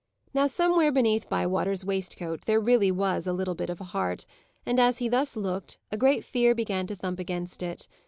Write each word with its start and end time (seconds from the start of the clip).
Now 0.33 0.47
somewhere 0.47 0.91
beneath 0.91 1.29
Bywater's 1.29 1.85
waistcoat, 1.85 2.45
there 2.45 2.59
really 2.59 2.89
was 2.89 3.27
a 3.27 3.33
little 3.33 3.53
bit 3.53 3.69
of 3.69 3.77
heart; 3.77 4.25
and, 4.65 4.79
as 4.79 4.97
he 4.97 5.07
thus 5.07 5.35
looked, 5.35 5.77
a 5.91 5.95
great 5.97 6.25
fear 6.25 6.55
began 6.55 6.87
to 6.87 6.95
thump 6.95 7.19
against 7.19 7.61
it. 7.61 7.87